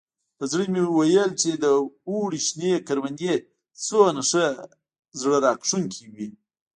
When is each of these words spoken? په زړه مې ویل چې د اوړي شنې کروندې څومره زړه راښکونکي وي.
په 0.37 0.43
زړه 0.51 0.63
مې 0.73 0.81
ویل 0.97 1.31
چې 1.41 1.51
د 1.63 1.65
اوړي 2.09 2.39
شنې 2.47 2.71
کروندې 2.87 3.33
څومره 3.85 4.21
زړه 5.21 5.37
راښکونکي 5.45 6.03
وي. 6.13 6.29